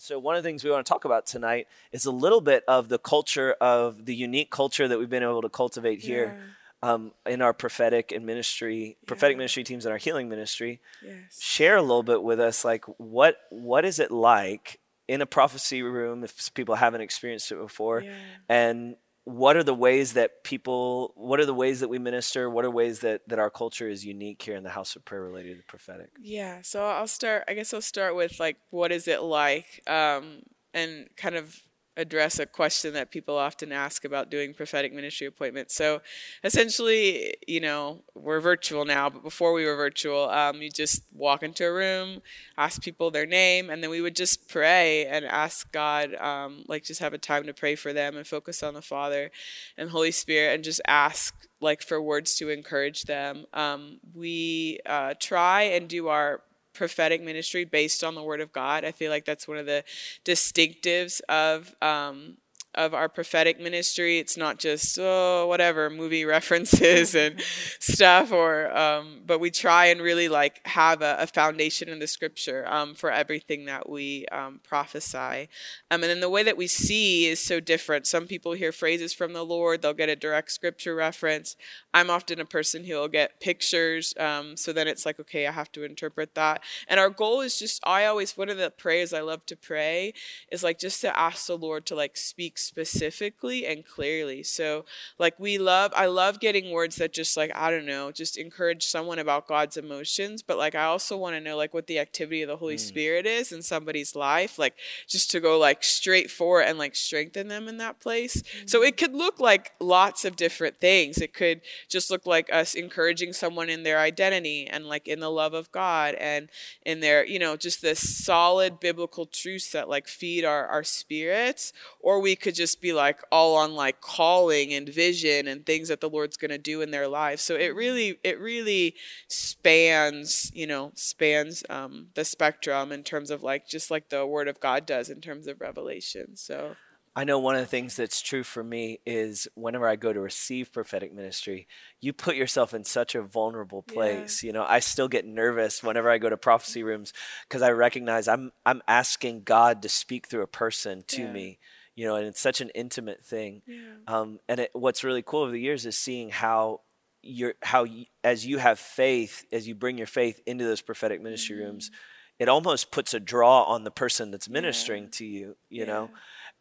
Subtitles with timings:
[0.00, 2.40] And so, one of the things we want to talk about tonight is a little
[2.40, 6.38] bit of the culture of the unique culture that we've been able to cultivate here
[6.82, 6.90] Yeah.
[6.94, 10.80] um, in our prophetic and ministry, prophetic ministry teams and our healing ministry.
[11.04, 11.38] Yes.
[11.42, 15.82] Share a little bit with us, like what what is it like in a prophecy
[15.82, 18.14] room if people haven't experienced it before, Yeah.
[18.48, 18.96] and
[19.30, 22.70] what are the ways that people what are the ways that we minister what are
[22.70, 25.56] ways that that our culture is unique here in the house of prayer related to
[25.56, 27.44] the prophetic Yeah, so I'll start.
[27.48, 30.42] I guess I'll start with like, what is it like, um,
[30.74, 31.60] and kind of
[32.00, 35.74] address a question that people often ask about doing prophetic ministry appointments.
[35.74, 36.00] So,
[36.42, 41.42] essentially, you know, we're virtual now, but before we were virtual, um, you just walk
[41.42, 42.22] into a room,
[42.56, 46.84] ask people their name, and then we would just pray and ask God, um, like,
[46.84, 49.30] just have a time to pray for them and focus on the Father
[49.76, 53.44] and Holy Spirit, and just ask like for words to encourage them.
[53.52, 56.40] Um, we uh, try and do our
[56.72, 58.84] prophetic ministry based on the Word of God.
[58.84, 59.84] I feel like that's one of the
[60.24, 62.36] distinctives of um,
[62.74, 64.18] of our prophetic ministry.
[64.18, 67.40] It's not just oh whatever movie references and
[67.78, 72.06] stuff, or um, but we try and really like have a, a foundation in the
[72.06, 75.48] Scripture um, for everything that we um, prophesy.
[75.90, 78.06] Um, and then the way that we see is so different.
[78.06, 81.56] Some people hear phrases from the Lord; they'll get a direct Scripture reference.
[81.92, 85.52] I'm often a person who will get pictures, um, so then it's like, okay, I
[85.52, 86.62] have to interpret that.
[86.88, 90.14] And our goal is just, I always, one of the prayers I love to pray
[90.52, 94.42] is like just to ask the Lord to like speak specifically and clearly.
[94.42, 94.84] So,
[95.18, 98.84] like, we love, I love getting words that just like, I don't know, just encourage
[98.84, 100.42] someone about God's emotions.
[100.42, 102.80] But like, I also want to know like what the activity of the Holy mm.
[102.80, 104.74] Spirit is in somebody's life, like
[105.08, 108.42] just to go like straight for and like strengthen them in that place.
[108.66, 108.88] So, mm.
[108.88, 111.18] it could look like lots of different things.
[111.18, 115.30] It could just look like us encouraging someone in their identity and like in the
[115.30, 116.48] love of God and
[116.84, 121.72] in their, you know, just the solid biblical truths that like feed our, our spirits.
[122.00, 126.00] Or we could just be like all on like calling and vision and things that
[126.00, 127.42] the Lord's going to do in their lives.
[127.42, 128.94] So it really, it really
[129.28, 134.48] spans, you know, spans um, the spectrum in terms of like, just like the word
[134.48, 136.36] of God does in terms of revelation.
[136.36, 136.76] So.
[137.16, 140.20] i know one of the things that's true for me is whenever i go to
[140.20, 141.66] receive prophetic ministry
[142.00, 146.08] you put yourself in such a vulnerable place you know i still get nervous whenever
[146.08, 147.12] i go to prophecy rooms
[147.48, 151.32] because i recognize i'm i'm asking god to speak through a person to Yeah.
[151.32, 151.58] me
[152.00, 153.76] you know and it's such an intimate thing Yeah.
[154.14, 156.80] um, and it, what's really cool over the years is seeing how
[157.22, 161.20] you're how you, as you have faith as you bring your faith into those prophetic
[161.20, 161.64] ministry Mm-hmm.
[161.66, 161.90] rooms
[162.38, 166.04] it almost puts a draw on the person that's ministering to you you know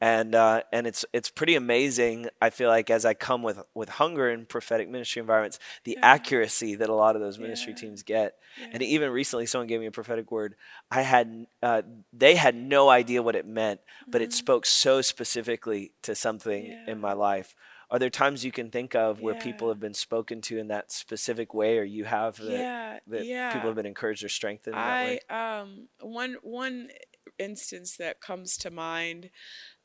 [0.01, 3.89] and uh, and it's it's pretty amazing i feel like as i come with with
[3.89, 7.79] hunger in prophetic ministry environments the accuracy that a lot of those ministry Yeah.
[7.81, 8.35] teams get
[8.71, 10.55] and even recently someone gave me a prophetic word
[10.91, 11.81] i had uh,
[12.13, 16.71] they had no idea what it meant but it spoke so specifically to something Mm-hmm.
[16.87, 16.91] Yeah.
[16.93, 17.55] in my life
[17.91, 20.91] are there times you can think of where people have been spoken to in that
[20.91, 23.51] specific way or you have that, yeah, that yeah.
[23.51, 26.89] people have been encouraged or strengthened in that way I um one one
[27.37, 29.29] instance that comes to mind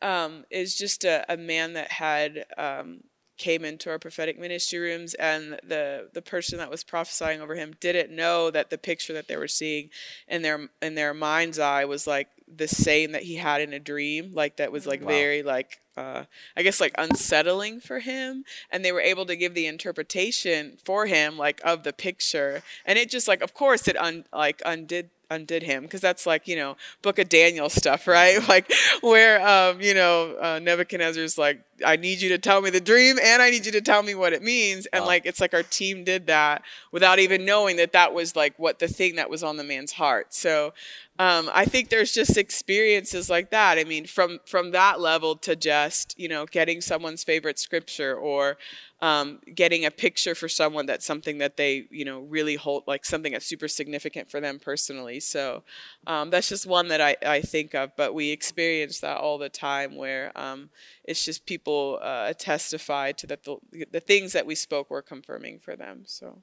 [0.03, 3.01] um, is just a, a man that had um,
[3.37, 7.75] came into our prophetic ministry rooms and the the person that was prophesying over him
[7.81, 9.91] didn't know that the picture that they were seeing
[10.29, 13.81] in their in their mind's eye was like the same that he had in a
[13.81, 15.09] dream like that was like Wow.
[15.09, 16.25] very like uh,
[16.57, 21.07] I guess like unsettling for him, and they were able to give the interpretation for
[21.07, 25.11] him like of the picture, and it just like of course it un like undid
[25.35, 28.47] undid him because that's like you know book of daniel stuff right?
[28.49, 32.81] Like where um you know uh, nebuchadnezzar's like i need you to tell me the
[32.81, 34.87] dream and i need you to tell me what it means.
[34.93, 35.09] And Wow.
[35.09, 36.63] like it's like our team did that
[36.93, 39.93] without even knowing that that was like what the thing that was on the man's
[39.93, 40.33] heart.
[40.35, 40.73] So
[41.17, 43.79] um, I think there's just experiences like that.
[43.79, 48.57] I mean, from from that level to just you know getting someone's favorite scripture or
[49.01, 53.05] um, getting a picture for someone that's something that they you know really hold like
[53.05, 55.21] something that's super significant for them personally.
[55.21, 55.63] So
[56.09, 57.95] um, that's just one that I, I think of.
[57.97, 60.71] But we experience that all the time where um,
[61.05, 63.57] it's just people uh, testify to that the,
[63.93, 66.03] the things that we spoke were confirming for them.
[66.07, 66.43] So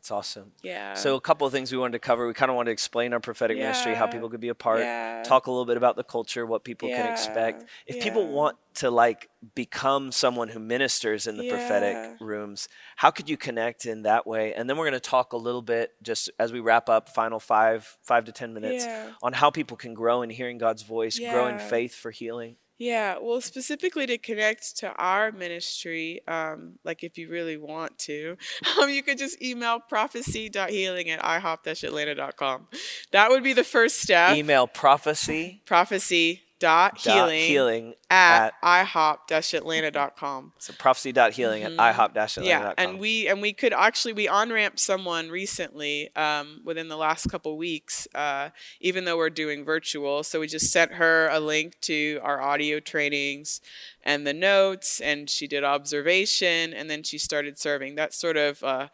[0.00, 0.94] that's awesome yeah.
[0.94, 2.26] So a couple of things we wanted to cover.
[2.26, 4.80] We kind of wanted to explain our prophetic ministry, how people could be a part,
[4.80, 5.22] Yeah.
[5.22, 7.62] talk a little bit about the culture, what people can expect.
[7.62, 7.96] Yeah.
[7.96, 11.52] If people want to like become someone who ministers in the Yeah.
[11.52, 14.54] prophetic rooms, how could you connect in that way?
[14.54, 17.38] And then we're going to talk a little bit just as we wrap up final
[17.40, 19.10] 5 5 to 10 minutes Yeah.
[19.22, 22.56] on how people can grow in hearing God's voice, grow in faith for healing.
[22.80, 28.38] Yeah, well, specifically to connect to our ministry, um, like if you really want to,
[28.80, 32.68] um, you could just email prophecy.healing at ihop-atlanta.com.
[33.12, 34.34] That would be the first step.
[34.34, 35.60] Email prophecy.
[35.66, 40.52] Prophecy dot healing, healing at, at ihop-atlanta.com.
[40.58, 41.80] So prophecy dot healing mm-hmm.
[41.80, 42.44] at ihop-atlanta.com.
[42.44, 46.96] Yeah, and we and we could actually we on ramped someone recently um, within the
[46.96, 50.22] last couple weeks, uh, even though we're doing virtual.
[50.22, 53.60] So we just sent her a link to our audio trainings
[54.04, 57.96] and the notes, and she did observation, and then she started serving.
[57.96, 58.62] That's sort of.
[58.62, 58.88] Uh,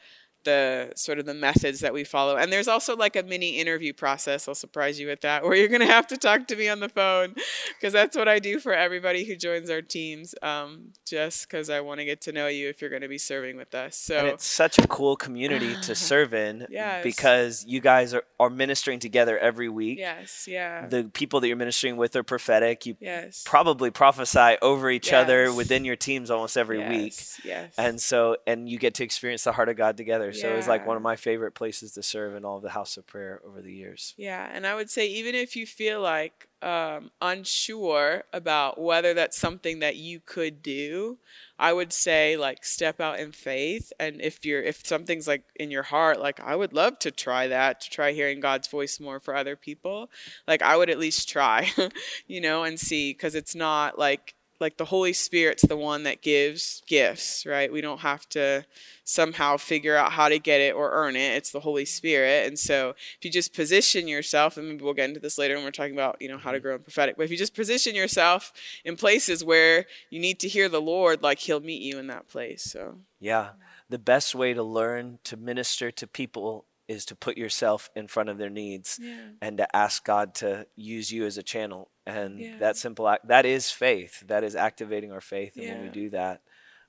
[0.46, 2.36] the sort of the methods that we follow.
[2.36, 4.48] And there's also like a mini interview process.
[4.48, 6.80] I'll surprise you with that, where you're going to have to talk to me on
[6.80, 7.34] the phone
[7.78, 10.34] because that's what I do for everybody who joins our teams.
[10.42, 13.18] Um, just because I want to get to know you if you're going to be
[13.18, 13.96] serving with us.
[13.96, 17.02] So and it's such a cool community to serve in yes.
[17.02, 19.98] because you guys are, are ministering together every week.
[19.98, 20.86] Yes, yeah.
[20.86, 22.86] The people that you're ministering with are prophetic.
[22.86, 23.42] You yes.
[23.44, 25.24] probably prophesy over each yes.
[25.24, 26.90] other within your teams almost every yes.
[26.90, 27.44] week.
[27.44, 27.74] Yes.
[27.76, 30.32] And so, and you get to experience the heart of God together.
[30.40, 32.70] So it was like one of my favorite places to serve in all of the
[32.70, 34.14] house of prayer over the years.
[34.16, 39.38] Yeah, and I would say even if you feel like um, unsure about whether that's
[39.38, 41.18] something that you could do,
[41.58, 43.92] I would say like step out in faith.
[44.00, 47.48] And if you're if something's like in your heart, like I would love to try
[47.48, 50.10] that, to try hearing God's voice more for other people.
[50.46, 51.70] Like I would at least try,
[52.26, 56.22] you know, and see because it's not like like the Holy Spirit's the one that
[56.22, 57.72] gives gifts, right?
[57.72, 58.64] We don't have to
[59.04, 61.36] somehow figure out how to get it or earn it.
[61.36, 62.46] It's the Holy Spirit.
[62.46, 65.64] And so if you just position yourself, and maybe we'll get into this later when
[65.64, 66.62] we're talking about, you know, how to mm-hmm.
[66.62, 68.52] grow in prophetic, but if you just position yourself
[68.84, 72.28] in places where you need to hear the Lord, like he'll meet you in that
[72.28, 72.62] place.
[72.64, 73.50] So Yeah.
[73.88, 78.28] The best way to learn to minister to people is to put yourself in front
[78.28, 79.28] of their needs yeah.
[79.40, 81.88] and to ask God to use you as a channel.
[82.06, 82.58] And yeah.
[82.58, 84.22] that simple act, that is faith.
[84.28, 85.56] That is activating our faith.
[85.56, 85.74] And yeah.
[85.74, 86.42] when we do that,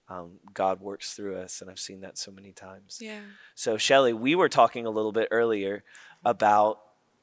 [0.09, 1.61] um, God works through us.
[1.61, 2.99] And I've seen that so many times.
[3.01, 3.19] Yeah.
[3.55, 5.83] So, Shelly, we were talking a little bit earlier
[6.23, 6.79] about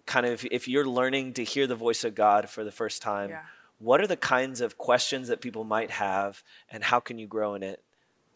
[0.07, 3.31] kind of if you're learning to hear the voice of God for the first time,
[3.79, 7.55] what are the kinds of questions that people might have and how can you grow
[7.55, 7.83] in it?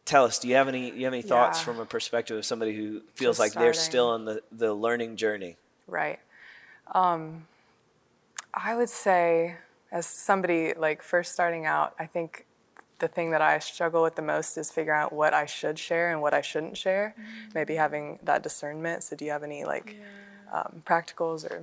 [0.09, 1.65] Tell us do you have any you have any thoughts yeah.
[1.65, 3.67] from a perspective of somebody who feels Just like starting.
[3.67, 5.57] they're still on the, the learning journey
[5.87, 6.19] right
[6.95, 7.47] um,
[8.55, 9.57] i would say
[9.93, 12.47] as somebody like first starting out i think
[13.01, 16.11] the thing that i struggle with the most is figuring out what i should share
[16.11, 17.51] and what i shouldn't share mm-hmm.
[17.55, 20.61] maybe having that discernment so do you have any like yeah.
[20.61, 21.63] um, practicals or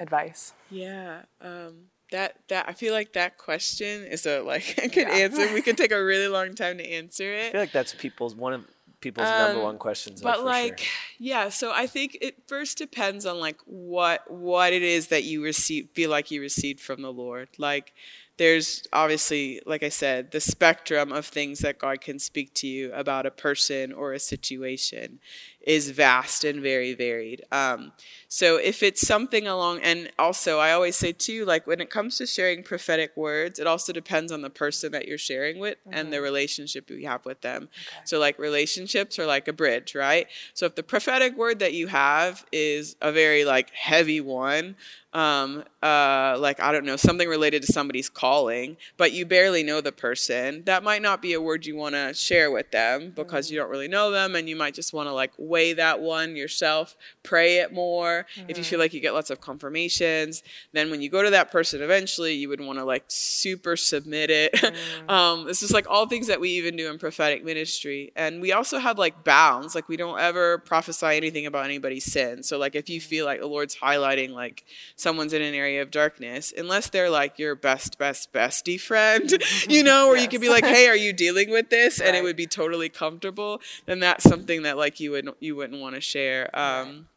[0.00, 1.74] advice yeah um,
[2.10, 5.14] that that I feel like that question is a like I could yeah.
[5.14, 5.52] answer.
[5.52, 7.48] We could take a really long time to answer it.
[7.48, 8.64] I feel like that's people's one of
[9.00, 10.22] people's um, number one questions.
[10.22, 10.88] But like, sure.
[11.18, 11.48] yeah.
[11.50, 15.90] So I think it first depends on like what what it is that you receive
[15.94, 17.48] feel like you received from the Lord.
[17.58, 17.92] Like
[18.36, 22.92] there's obviously, like I said, the spectrum of things that God can speak to you
[22.92, 25.20] about a person or a situation
[25.66, 27.42] is vast and very varied.
[27.50, 27.92] Um,
[28.28, 32.18] so if it's something along, and also I always say too, like when it comes
[32.18, 35.96] to sharing prophetic words, it also depends on the person that you're sharing with mm-hmm.
[35.96, 36.24] and the mm-hmm.
[36.24, 37.64] relationship you have with them.
[37.64, 37.96] Okay.
[38.04, 40.26] So like relationships are like a bridge, right?
[40.52, 44.76] So if the prophetic word that you have is a very like heavy one,
[45.14, 49.80] um, uh, like I don't know, something related to somebody's calling, but you barely know
[49.80, 53.46] the person, that might not be a word you want to share with them because
[53.46, 53.54] mm-hmm.
[53.54, 56.34] you don't really know them, and you might just want to like weigh that one
[56.34, 58.26] yourself, pray it more.
[58.34, 58.50] Mm-hmm.
[58.50, 58.80] If you feel mm-hmm.
[58.80, 60.42] like you get lots of confirmations,
[60.72, 64.30] then when you go to that person eventually, you would want to like super submit
[64.30, 64.52] it.
[64.52, 65.10] Mm-hmm.
[65.16, 68.50] um, this is like all things that we even do in prophetic ministry, and we
[68.50, 69.76] also have like bounds.
[69.76, 72.42] Like we don't ever prophesy anything about anybody's sin.
[72.42, 74.64] So like if you feel like the Lord's highlighting like
[74.96, 79.32] someone's in an area of darkness, unless they're like your best, best, bestie friend,
[79.68, 80.24] you know, where yes.
[80.24, 82.00] you could be like, hey, are you dealing with this?
[82.00, 82.08] Right.
[82.08, 85.80] And it would be totally comfortable, then that's something that like you would you wouldn't
[85.80, 86.50] want to share.
[86.58, 87.08] Um,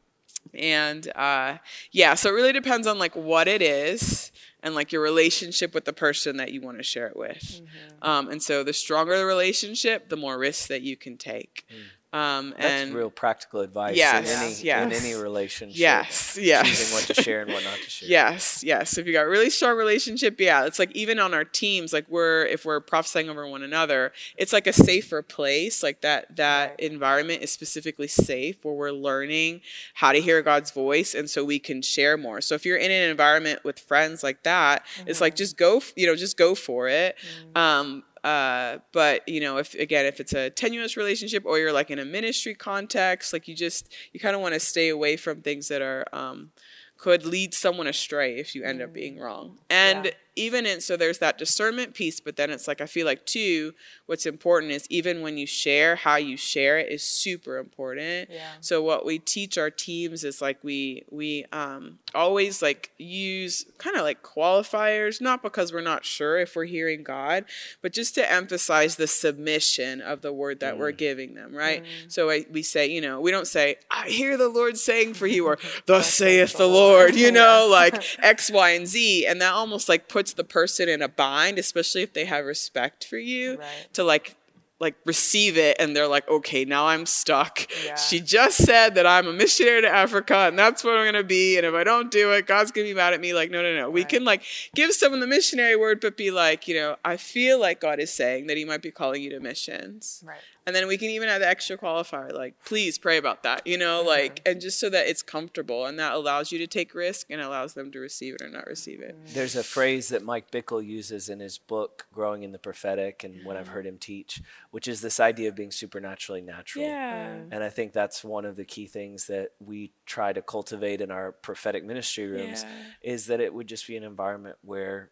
[0.53, 1.57] and uh,
[1.91, 4.31] yeah, so it really depends on like what it is
[4.61, 7.61] and like your relationship with the person that you want to share it with.
[7.61, 8.07] Mm-hmm.
[8.07, 11.65] Um, and so the stronger the relationship, the more risks that you can take.
[11.71, 11.77] Mm.
[12.13, 14.85] Um, That's and real practical advice yes, in, any, yes.
[14.85, 15.77] in any relationship.
[15.77, 16.65] Yes, yes.
[16.65, 18.09] Choosing what to share and what not to share.
[18.09, 18.97] yes, yes.
[18.97, 22.05] If you got a really strong relationship, yeah, it's like even on our teams, like
[22.07, 25.83] we're if we're prophesying over one another, it's like a safer place.
[25.83, 26.79] Like that that right.
[26.79, 29.59] environment is specifically safe where we're learning
[29.95, 32.39] how to hear God's voice, and so we can share more.
[32.39, 35.09] So if you're in an environment with friends like that, mm-hmm.
[35.09, 35.39] it's like mm-hmm.
[35.39, 37.17] just go, you know, just go for it.
[37.17, 37.57] Mm-hmm.
[37.57, 41.91] Um, uh, but you know, if again, if it's a tenuous relationship or you're like
[41.91, 45.41] in a ministry context, like you just you kind of want to stay away from
[45.41, 46.51] things that are um,
[46.97, 49.21] could lead someone astray if you end up being mm.
[49.21, 49.57] wrong.
[49.69, 50.11] And yeah.
[50.37, 53.73] Even in so there's that discernment piece, but then it's like I feel like too,
[54.05, 58.29] what's important is even when you share, how you share it is super important.
[58.31, 58.51] Yeah.
[58.61, 63.95] So what we teach our teams is like we we um, always like use kind
[63.95, 67.45] of like qualifiers, not because we're not sure if we're hearing God,
[67.81, 70.79] but just to emphasize the submission of the word that mm.
[70.79, 71.83] we're giving them, right?
[71.83, 72.11] Mm.
[72.11, 75.27] So I, we say, you know, we don't say, I hear the Lord saying for
[75.27, 79.25] you, or thus saith the Lord, you know, like X, Y, and Z.
[79.25, 83.05] And that almost like puts the person in a bind, especially if they have respect
[83.05, 83.93] for you, right.
[83.93, 84.35] to like
[84.79, 87.95] like receive it and they're like okay now i'm stuck yeah.
[87.95, 91.23] she just said that i'm a missionary to africa and that's what i'm going to
[91.23, 93.49] be and if i don't do it god's going to be mad at me like
[93.49, 93.91] no no no right.
[93.93, 94.43] we can like
[94.75, 98.13] give someone the missionary word but be like you know i feel like god is
[98.13, 101.29] saying that he might be calling you to missions right and then we can even
[101.29, 104.09] add the extra qualifier, like, please pray about that, you know, mm-hmm.
[104.09, 107.39] like, and just so that it's comfortable and that allows you to take risk and
[107.39, 109.15] allows them to receive it or not receive it.
[109.15, 109.33] Mm.
[109.33, 113.45] There's a phrase that Mike Bickle uses in his book, Growing in the Prophetic, and
[113.45, 116.83] what I've heard him teach, which is this idea of being supernaturally natural.
[116.83, 117.37] Yeah.
[117.49, 121.11] And I think that's one of the key things that we try to cultivate in
[121.11, 123.13] our prophetic ministry rooms yeah.
[123.13, 125.11] is that it would just be an environment where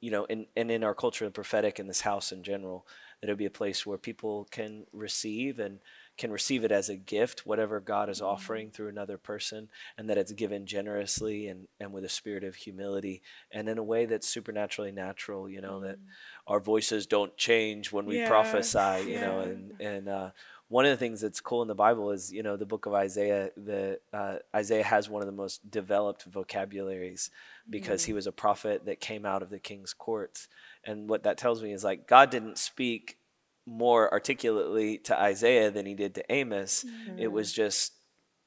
[0.00, 3.13] you know, and, and in our culture and prophetic in this house in general, that
[3.24, 5.80] it'll be a place where people can receive and
[6.16, 8.26] can receive it as a gift, whatever God is mm-hmm.
[8.26, 12.54] offering through another person, and that it's given generously and, and with a spirit of
[12.54, 15.82] humility and in a way that's supernaturally natural, you know, mm.
[15.82, 15.98] that
[16.46, 18.28] our voices don't change when we yeah.
[18.28, 19.20] prophesy, you yeah.
[19.26, 20.30] know, and, and, uh,
[20.74, 22.94] one of the things that's cool in the Bible is, you know, the book of
[22.94, 23.50] Isaiah.
[23.56, 27.30] The uh, Isaiah has one of the most developed vocabularies
[27.70, 28.06] because mm.
[28.06, 30.48] he was a prophet that came out of the king's courts.
[30.82, 33.18] And what that tells me is like God didn't speak
[33.64, 36.84] more articulately to Isaiah than he did to Amos.
[36.84, 37.20] Mm-hmm.
[37.20, 37.92] It was just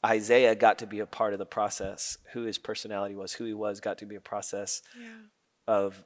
[0.06, 2.18] Isaiah got to be a part of the process.
[2.34, 5.14] Who his personality was, who he was, got to be a process yeah.
[5.66, 6.04] of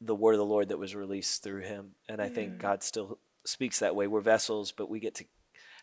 [0.00, 1.96] the word of the Lord that was released through him.
[2.08, 2.32] And I yeah.
[2.32, 4.06] think God still speaks that way.
[4.06, 5.24] We're vessels, but we get to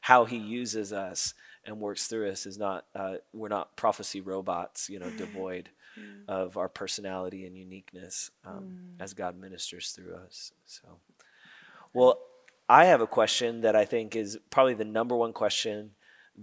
[0.01, 1.33] how he uses us
[1.65, 6.03] and works through us is not uh, we're not prophecy robots, you know, devoid yeah.
[6.27, 9.03] of our personality and uniqueness um, mm.
[9.03, 10.51] as God ministers through us.
[10.65, 10.83] So,
[11.93, 12.19] well,
[12.67, 15.91] I have a question that I think is probably the number one question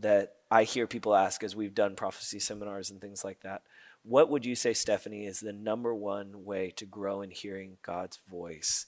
[0.00, 3.62] that I hear people ask as we've done prophecy seminars and things like that.
[4.02, 8.18] What would you say, Stephanie, is the number one way to grow in hearing God's
[8.30, 8.86] voice?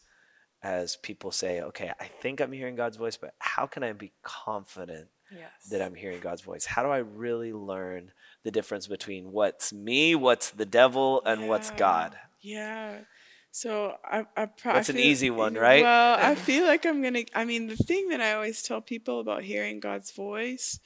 [0.62, 4.12] As people say, okay, I think I'm hearing God's voice, but how can I be
[4.23, 5.50] confident yes.
[5.71, 6.67] that I'm hearing God's voice?
[6.67, 8.12] How do I really learn
[8.43, 11.47] the difference between what's me, what's the devil, and yeah.
[11.47, 12.14] what's God?
[12.43, 12.99] Yeah.
[13.52, 15.83] So I, I probably that's an easy one, right?
[15.83, 17.25] Well, I feel like I'm gonna.
[17.35, 20.79] I mean, the thing that I always tell people about hearing God's voice,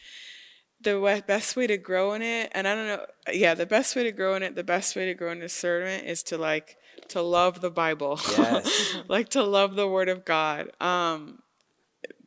[0.81, 4.05] the best way to grow in it, and I don't know, yeah, the best way
[4.05, 6.77] to grow in it, the best way to grow in discernment is to like
[7.09, 8.97] to love the Bible, yes.
[9.09, 10.71] like to love the Word of God.
[10.81, 11.43] Um,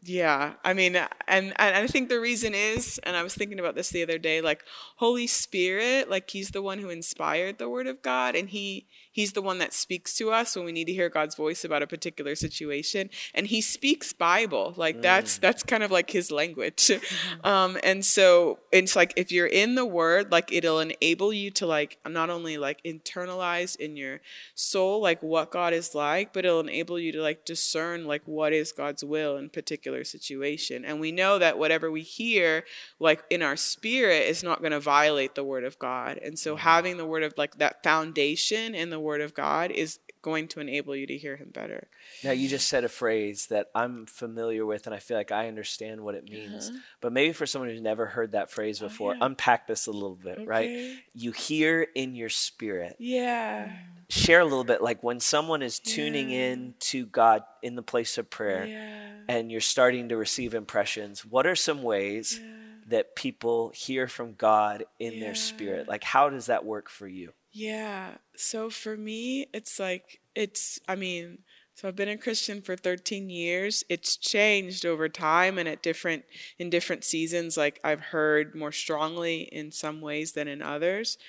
[0.07, 3.75] yeah, I mean, and, and I think the reason is, and I was thinking about
[3.75, 4.63] this the other day, like
[4.95, 9.33] Holy Spirit, like He's the one who inspired the Word of God, and He He's
[9.33, 11.87] the one that speaks to us when we need to hear God's voice about a
[11.87, 15.01] particular situation, and He speaks Bible, like mm.
[15.01, 16.89] that's that's kind of like His language,
[17.43, 21.65] um, and so it's like if you're in the Word, like it'll enable you to
[21.67, 24.21] like not only like internalize in your
[24.55, 28.53] soul like what God is like, but it'll enable you to like discern like what
[28.53, 30.85] is God's will in particular particular situation.
[30.85, 32.63] And we know that whatever we hear,
[32.99, 36.17] like in our spirit, is not going to violate the word of God.
[36.17, 39.99] And so having the word of like that foundation in the word of God is
[40.21, 41.87] going to enable you to hear him better.
[42.23, 45.47] Now, you just said a phrase that I'm familiar with, and I feel like I
[45.47, 46.69] understand what it means.
[46.69, 46.79] Uh-huh.
[47.01, 49.25] But maybe for someone who's never heard that phrase oh, before, oh, yeah.
[49.25, 50.45] unpack this a little bit, okay.
[50.45, 50.95] right?
[51.13, 52.97] You hear in your spirit.
[52.99, 53.71] Yeah.
[54.09, 56.51] Share a little bit, like when someone is tuning yeah.
[56.51, 59.09] in to God in the place of prayer yeah.
[59.27, 62.39] and you're starting to receive impressions, what are some ways
[62.87, 65.89] that people hear from God in their spirit?
[65.89, 67.33] Like, how does that work for you?
[67.51, 68.11] Yeah.
[68.35, 71.39] So for me, it's like, it's, I mean,
[71.77, 73.83] so I've been a Christian for 13 years.
[73.87, 76.25] It's changed over time and at different
[76.57, 81.19] in different seasons like I've heard more strongly in some ways than in others.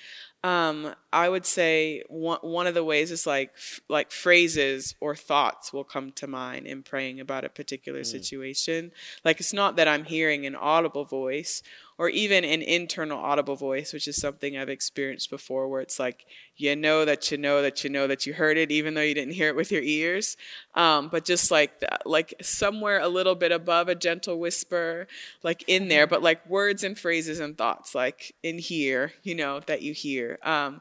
[0.43, 5.15] Um, I would say one, one of the ways is like f- like phrases or
[5.15, 8.07] thoughts will come to mind in praying about a particular mm.
[8.07, 8.91] situation.
[9.23, 11.61] Like it's not that I'm hearing an audible voice
[11.99, 16.25] or even an internal audible voice, which is something I've experienced before, where it's like
[16.55, 19.13] you know that you know that you know that you heard it, even though you
[19.13, 20.37] didn't hear it with your ears.
[20.75, 25.07] Um, but just like that, like somewhere a little bit above a gentle whisper,
[25.43, 29.59] like in there, but like words and phrases and thoughts, like in here, you know,
[29.67, 30.39] that you hear.
[30.41, 30.79] Um,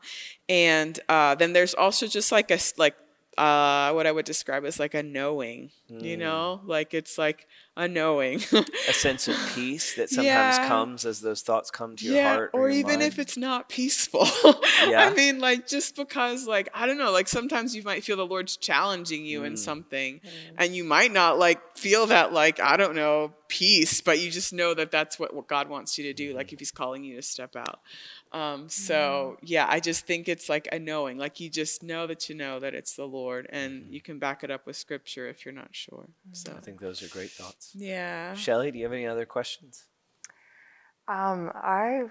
[0.49, 2.95] and uh, then there's also just like a like
[3.39, 6.03] uh, what I would describe as like a knowing, mm.
[6.03, 7.47] you know, like it's like
[7.79, 8.43] a knowing,
[8.89, 10.69] a sense of peace that sometimes yeah.
[10.69, 13.03] comes as those thoughts come to your yeah, heart, or, or even mind.
[13.05, 14.27] if it's not peaceful.
[14.87, 15.07] yeah.
[15.07, 18.27] I mean, like just because, like I don't know, like sometimes you might feel the
[18.27, 19.47] Lord's challenging you mm.
[19.47, 20.31] in something, mm.
[20.59, 24.53] and you might not like feel that like I don't know peace, but you just
[24.53, 26.35] know that that's what, what God wants you to do.
[26.35, 26.55] Like mm.
[26.55, 27.79] if He's calling you to step out.
[28.33, 29.47] Um, so mm-hmm.
[29.47, 32.61] yeah, I just think it's like a knowing, like you just know that you know
[32.61, 33.93] that it's the Lord, and mm-hmm.
[33.93, 36.09] you can back it up with Scripture if you're not sure.
[36.09, 36.35] Mm-hmm.
[36.35, 37.73] So I think those are great thoughts.
[37.75, 38.35] Yeah.
[38.35, 39.85] Shelly, do you have any other questions?
[41.07, 42.03] Um, I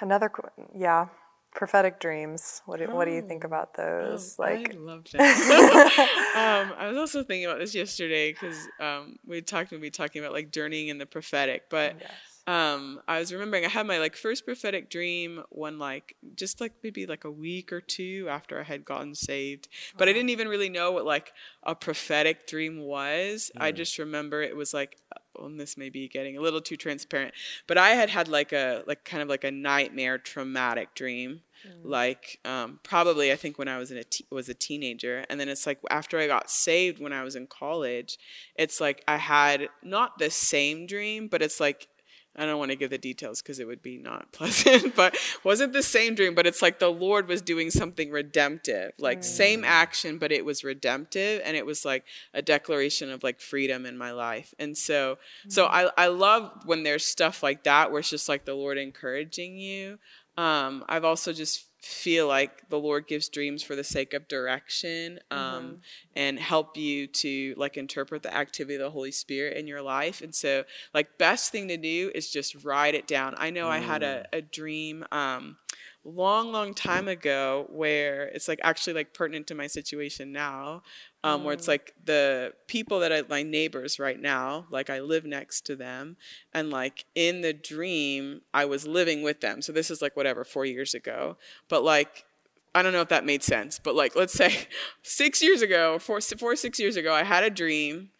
[0.00, 0.30] another
[0.74, 1.08] yeah,
[1.54, 2.62] prophetic dreams.
[2.66, 2.94] What do, oh.
[2.94, 3.48] what do you think oh.
[3.48, 4.36] about those?
[4.38, 6.68] Oh, like, I love that.
[6.70, 10.22] um, I was also thinking about this yesterday because um, we talked to be talking
[10.22, 11.96] about like journeying in the prophetic, but.
[12.00, 12.10] Yes
[12.46, 16.72] um, I was remembering I had my like first prophetic dream when like just like
[16.82, 20.48] maybe like a week or two after I had gotten saved, but I didn't even
[20.48, 21.32] really know what like
[21.62, 23.50] a prophetic dream was.
[23.56, 24.98] I just remember it was like,
[25.38, 27.34] and this may be getting a little too transparent,
[27.66, 31.42] but I had had like a like kind of like a nightmare traumatic dream.
[31.66, 31.80] Mm.
[31.84, 35.40] Like um, probably I think when I was in a te- was a teenager, and
[35.40, 38.18] then it's like after I got saved when I was in college,
[38.56, 41.88] it's like I had not the same dream, but it's like
[42.36, 45.72] I don't want to give the details because it would be not pleasant, but wasn't
[45.72, 50.18] the same dream, but it's like the Lord was doing something redemptive, like same action,
[50.18, 54.10] but it was redemptive and it was like a declaration of like freedom in my
[54.10, 54.54] life.
[54.58, 55.52] And so, mm.
[55.52, 58.78] so I, I love when there's stuff like that where it's just like the Lord
[58.78, 59.98] encouraging you.
[60.36, 65.20] Um, I've also just feel like the Lord gives dreams for the sake of direction
[65.30, 65.74] um, mm-hmm.
[66.16, 70.22] and help you to like interpret the activity of the Holy Spirit in your life.
[70.22, 70.64] And so,
[70.94, 73.34] like, best thing to do is just write it down.
[73.36, 73.70] I know mm.
[73.70, 74.38] I had a, mm.
[74.38, 75.04] a dream.
[75.12, 75.56] Um,
[76.04, 80.82] long long time ago where it's like actually like pertinent to my situation now
[81.24, 81.44] um, mm.
[81.44, 81.68] where it's mm.
[81.68, 86.16] like the people that I, my neighbors right now, like I live next to them,
[86.52, 89.62] and like in the dream, I was living with them.
[89.62, 91.38] So this is like whatever, four years ago.
[91.68, 92.26] But like,
[92.74, 94.66] I don't know if that made sense, but like, let's say
[95.02, 98.10] six years ago, four, four, six years ago, I had a dream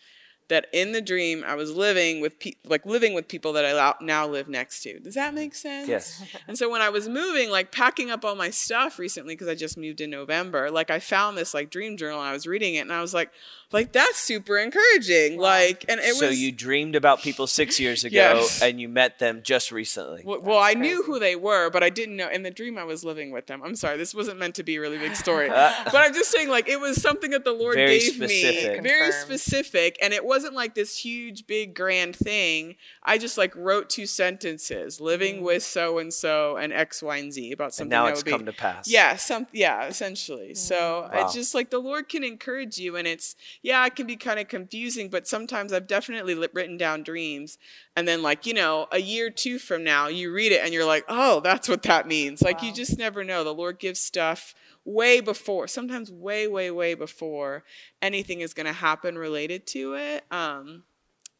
[0.49, 3.95] that in the dream I was living with pe- like living with people that I
[4.01, 4.99] now live next to.
[5.01, 5.89] Does that make sense?
[5.89, 6.23] Yes.
[6.47, 9.55] And so when I was moving, like packing up all my stuff recently because I
[9.55, 12.75] just moved in November, like I found this like dream journal and I was reading
[12.75, 13.31] it and I was like,
[13.75, 15.37] like that's super encouraging.
[15.37, 15.43] Wow.
[15.43, 16.37] Like, and it so was.
[16.37, 18.63] So you dreamed about people six years ago, yes.
[18.63, 20.23] and you met them just recently.
[20.25, 22.31] Well, well I knew who they were, but I didn't know.
[22.31, 23.63] In the dream, I was living with them.
[23.65, 26.49] I'm sorry, this wasn't meant to be a really big story, but I'm just saying,
[26.49, 28.83] like, it was something that the Lord very gave specific.
[28.83, 32.77] me, very specific, and it wasn't like this huge, big, grand thing.
[33.03, 35.43] I just like wrote two sentences, living mm.
[35.43, 37.93] with so and so and X, Y, and Z about something.
[37.93, 38.89] And now it's come be, to pass.
[38.89, 40.51] Yeah, some, yeah, essentially.
[40.51, 40.57] Mm.
[40.57, 41.25] So wow.
[41.25, 43.35] it's just like the Lord can encourage you, and it's
[43.65, 47.57] yeah, it can be kind of confusing, but sometimes I've definitely written down dreams.
[47.97, 50.75] And then, like, you know, a year or two from now, you read it and
[50.75, 52.43] you're like, oh, that's what that means.
[52.43, 52.69] Like, wow.
[52.69, 53.43] you just never know.
[53.43, 57.65] The Lord gives stuff way before, sometimes way, way, way before
[58.03, 60.25] anything is going to happen related to it.
[60.31, 60.83] Um,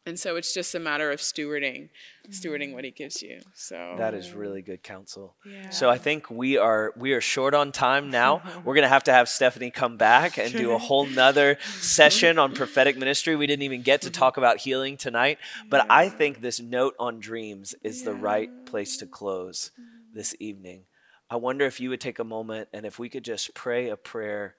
[0.05, 1.89] and so it's just a matter of stewarding
[2.29, 2.73] stewarding mm.
[2.73, 3.95] what he gives you so.
[3.97, 5.35] That is really good counsel.
[5.45, 5.69] Yeah.
[5.69, 8.41] so i think we are we are short on time now.
[8.65, 12.53] We're gonna have to have stephanie come back and do a whole nother session on
[12.61, 13.35] prophetic ministry.
[13.35, 14.19] We didn't even get to mm-hmm.
[14.19, 15.37] talk about healing tonight
[15.69, 15.95] but yeah.
[15.95, 18.05] i think this note on dreams is yeah.
[18.05, 19.71] the right place to close
[20.13, 20.83] this evening
[21.29, 23.97] i wonder if you would take a moment and if we could just pray a
[23.97, 24.55] prayer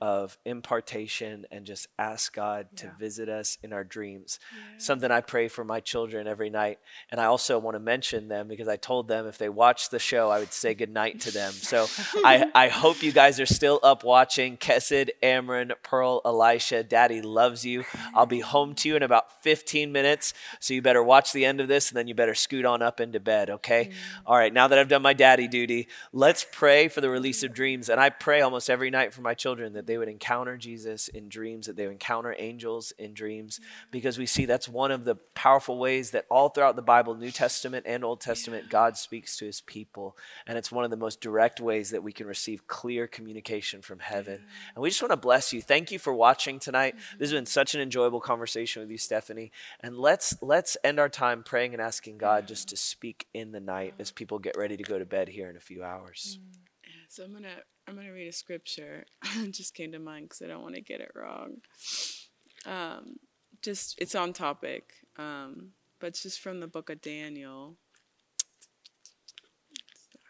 [0.00, 2.78] of impartation and just ask God yeah.
[2.78, 4.40] to visit us in our dreams.
[4.50, 4.78] Yeah.
[4.78, 6.78] Something I pray for my children every night.
[7.10, 9.98] And I also want to mention them because I told them if they watch the
[9.98, 11.52] show, I would say goodnight to them.
[11.52, 11.86] So
[12.24, 14.56] I, I hope you guys are still up watching.
[14.56, 17.84] Kesed, Amron, Pearl, Elisha, Daddy loves you.
[18.14, 20.32] I'll be home to you in about 15 minutes.
[20.60, 23.00] So you better watch the end of this and then you better scoot on up
[23.00, 23.90] into bed, okay?
[24.24, 27.54] All right, now that I've done my daddy duty, let's pray for the release of
[27.54, 27.88] dreams.
[27.88, 31.28] And I pray almost every night for my children that they would encounter Jesus in
[31.28, 33.60] dreams, that they would encounter angels in dreams,
[33.92, 37.30] because we see that's one of the powerful ways that all throughout the Bible, New
[37.30, 40.16] Testament and Old Testament, God speaks to his people.
[40.46, 44.00] And it's one of the most direct ways that we can receive clear communication from
[44.00, 44.38] heaven.
[44.38, 44.74] Mm-hmm.
[44.74, 45.62] And we just want to bless you.
[45.62, 46.96] Thank you for watching tonight.
[47.18, 49.52] This has been such an enjoyable conversation with you, Stephanie.
[49.80, 53.60] And let's let's end our time praying and asking God just to speak in the
[53.60, 55.99] night as people get ready to go to bed here in a few hours.
[57.08, 57.56] So I'm gonna
[57.90, 59.04] I'm going to read a scripture.
[59.36, 61.56] it just came to mind because I don't want to get it wrong.
[62.64, 63.16] Um,
[63.62, 67.76] just, it's on topic, um, but it's just from the book of Daniel.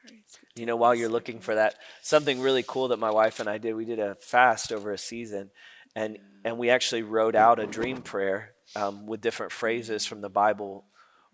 [0.06, 0.22] Sorry,
[0.56, 3.58] You know, while you're looking for that, something really cool that my wife and I
[3.58, 5.50] did, we did a fast over a season,
[5.94, 10.30] and and we actually wrote out a dream prayer um, with different phrases from the
[10.30, 10.86] Bible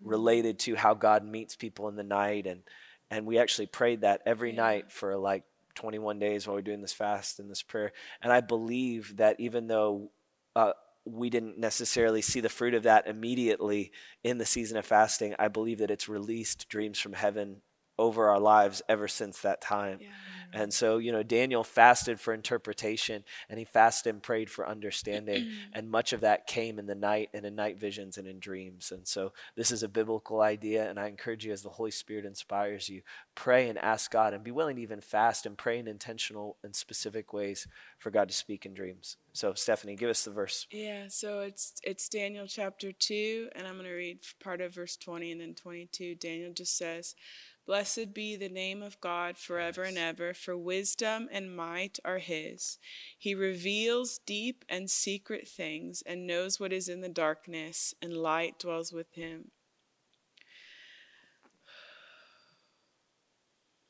[0.03, 2.63] related to how God meets people in the night, and
[3.09, 4.61] and we actually prayed that every yeah.
[4.61, 5.43] night for like
[5.75, 7.93] 21 days while we're doing this fast and this prayer.
[8.21, 10.11] And I believe that even though
[10.55, 10.73] uh,
[11.05, 13.91] we didn't necessarily see the fruit of that immediately
[14.23, 17.61] in the season of fasting, I believe that it's released dreams from heaven
[17.97, 19.99] over our lives ever since that time.
[20.01, 20.07] Yeah.
[20.53, 25.49] And so, you know, Daniel fasted for interpretation and he fasted and prayed for understanding.
[25.73, 28.91] and much of that came in the night and in night visions and in dreams.
[28.91, 30.89] And so, this is a biblical idea.
[30.89, 33.01] And I encourage you, as the Holy Spirit inspires you,
[33.35, 36.75] pray and ask God and be willing to even fast and pray in intentional and
[36.75, 39.17] specific ways for God to speak in dreams.
[39.33, 40.65] So, Stephanie, give us the verse.
[40.71, 44.97] Yeah, so it's it's Daniel chapter 2, and I'm going to read part of verse
[44.97, 46.15] 20 and then 22.
[46.15, 47.15] Daniel just says,
[47.67, 52.79] Blessed be the name of God forever and ever, for wisdom and might are His.
[53.19, 58.57] He reveals deep and secret things and knows what is in the darkness, and light
[58.57, 59.51] dwells with Him.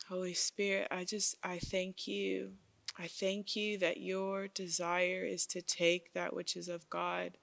[0.10, 2.54] Holy Spirit, I just, I thank you.
[2.98, 7.38] I thank you that your desire is to take that which is of God,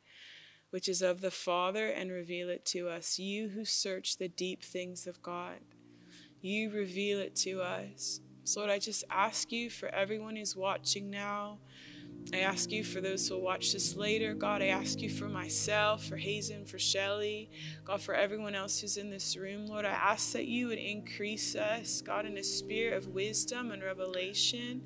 [0.71, 3.21] which is of the Father, and reveal it to us.
[3.21, 5.59] You who search the deep things of God
[6.45, 8.21] you reveal it to us.
[8.45, 11.59] So, Lord, I just ask you for everyone who's watching now.
[12.33, 14.35] I ask you for those who will watch this later.
[14.35, 17.51] God, I ask you for myself, for Hazen, for Shelly,
[17.85, 19.67] God, for everyone else who's in this room.
[19.67, 23.83] Lord, I ask that you would increase us, God, in a spirit of wisdom and
[23.83, 24.83] revelation.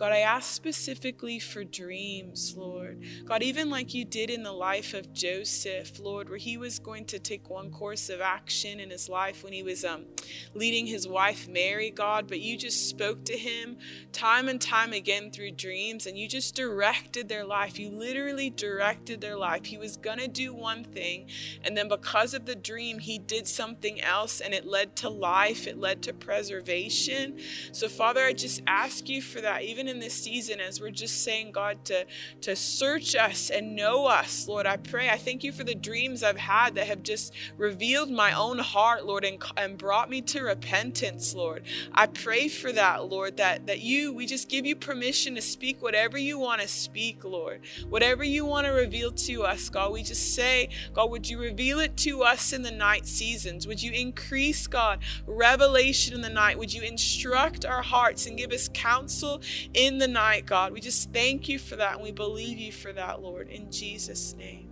[0.00, 3.04] God, I ask specifically for dreams, Lord.
[3.26, 7.04] God, even like you did in the life of Joseph, Lord, where he was going
[7.04, 10.06] to take one course of action in his life when he was um,
[10.54, 13.76] leading his wife Mary, God, but you just spoke to him
[14.10, 17.78] time and time again through dreams and you just directed their life.
[17.78, 19.66] You literally directed their life.
[19.66, 21.28] He was going to do one thing,
[21.62, 25.66] and then because of the dream, he did something else and it led to life,
[25.66, 27.38] it led to preservation.
[27.72, 31.22] So, Father, I just ask you for that, even in this season as we're just
[31.22, 32.06] saying, God, to,
[32.42, 34.66] to search us and know us, Lord.
[34.66, 35.10] I pray.
[35.10, 39.04] I thank you for the dreams I've had that have just revealed my own heart,
[39.04, 41.64] Lord, and, and brought me to repentance, Lord.
[41.92, 45.82] I pray for that, Lord, that, that you, we just give you permission to speak
[45.82, 47.60] whatever you want to speak, Lord.
[47.88, 51.80] Whatever you want to reveal to us, God, we just say, God, would you reveal
[51.80, 53.66] it to us in the night seasons?
[53.66, 56.58] Would you increase, God, revelation in the night?
[56.58, 59.40] Would you instruct our hearts and give us counsel
[59.74, 60.72] in the night, God.
[60.72, 64.34] We just thank you for that and we believe you for that, Lord, in Jesus'
[64.34, 64.69] name.